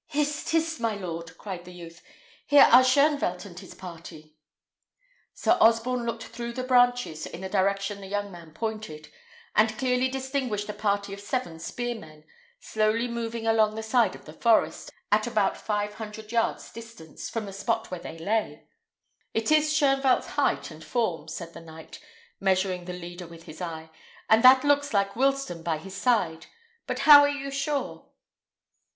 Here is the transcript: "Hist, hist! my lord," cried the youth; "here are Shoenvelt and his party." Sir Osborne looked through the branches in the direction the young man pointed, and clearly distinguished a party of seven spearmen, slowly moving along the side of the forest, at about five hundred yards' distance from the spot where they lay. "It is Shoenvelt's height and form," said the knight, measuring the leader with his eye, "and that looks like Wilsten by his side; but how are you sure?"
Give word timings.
"Hist, 0.07 0.49
hist! 0.49 0.79
my 0.79 0.95
lord," 0.95 1.37
cried 1.37 1.63
the 1.63 1.71
youth; 1.73 2.01
"here 2.47 2.67
are 2.71 2.81
Shoenvelt 2.81 3.45
and 3.45 3.59
his 3.59 3.75
party." 3.75 4.33
Sir 5.35 5.59
Osborne 5.61 6.07
looked 6.07 6.23
through 6.23 6.53
the 6.53 6.63
branches 6.63 7.27
in 7.27 7.41
the 7.41 7.49
direction 7.49 8.01
the 8.01 8.07
young 8.07 8.31
man 8.31 8.51
pointed, 8.51 9.09
and 9.55 9.77
clearly 9.77 10.07
distinguished 10.07 10.67
a 10.69 10.73
party 10.73 11.13
of 11.13 11.19
seven 11.19 11.59
spearmen, 11.59 12.23
slowly 12.59 13.07
moving 13.07 13.45
along 13.45 13.75
the 13.75 13.83
side 13.83 14.15
of 14.15 14.25
the 14.25 14.33
forest, 14.33 14.91
at 15.11 15.27
about 15.27 15.55
five 15.55 15.93
hundred 15.93 16.31
yards' 16.31 16.71
distance 16.73 17.29
from 17.29 17.45
the 17.45 17.53
spot 17.53 17.91
where 17.91 17.99
they 17.99 18.17
lay. 18.17 18.67
"It 19.35 19.51
is 19.51 19.71
Shoenvelt's 19.71 20.29
height 20.29 20.71
and 20.71 20.83
form," 20.83 21.27
said 21.27 21.53
the 21.53 21.61
knight, 21.61 21.99
measuring 22.39 22.85
the 22.85 22.93
leader 22.93 23.27
with 23.27 23.43
his 23.43 23.61
eye, 23.61 23.91
"and 24.27 24.41
that 24.41 24.63
looks 24.63 24.95
like 24.95 25.13
Wilsten 25.13 25.61
by 25.61 25.77
his 25.77 25.95
side; 25.95 26.47
but 26.87 26.97
how 27.01 27.21
are 27.21 27.29
you 27.29 27.51
sure?" 27.51 28.07